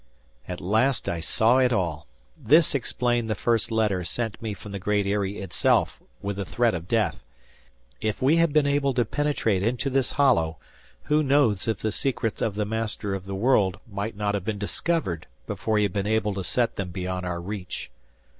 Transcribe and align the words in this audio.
At 0.47 0.59
last 0.59 1.07
I 1.07 1.19
saw 1.19 1.59
it 1.59 1.71
all! 1.71 2.07
This 2.35 2.73
explained 2.73 3.29
the 3.29 3.35
first 3.35 3.69
letter 3.71 4.03
sent 4.03 4.41
me 4.41 4.55
from 4.55 4.71
the 4.71 4.79
Great 4.79 5.05
Eyrie 5.05 5.37
itself 5.37 6.01
with 6.23 6.37
the 6.37 6.43
threat 6.43 6.73
of 6.73 6.87
death. 6.87 7.21
If 8.01 8.19
we 8.19 8.37
had 8.37 8.51
been 8.51 8.65
able 8.65 8.95
to 8.95 9.05
penetrate 9.05 9.61
into 9.61 9.91
this 9.91 10.13
hollow, 10.13 10.57
who 11.03 11.21
knows 11.21 11.67
if 11.67 11.77
the 11.81 11.91
secrets 11.91 12.41
of 12.41 12.55
the 12.55 12.65
Master 12.65 13.13
of 13.13 13.27
the 13.27 13.35
World 13.35 13.77
might 13.87 14.15
not 14.17 14.33
have 14.33 14.43
been 14.43 14.57
discovered 14.57 15.27
before 15.45 15.77
he 15.77 15.83
had 15.83 15.93
been 15.93 16.07
able 16.07 16.33
to 16.33 16.43
set 16.43 16.77
them 16.77 16.89
beyond 16.89 17.23
our 17.27 17.39
reach? 17.39 17.91